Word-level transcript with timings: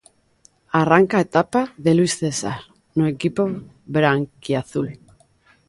Arranca 0.79 1.15
a 1.17 1.25
etapa 1.29 1.61
de 1.83 1.91
Luís 1.93 2.13
César 2.21 2.59
no 2.97 3.05
equipo 3.13 3.41
branquiazul. 3.95 4.87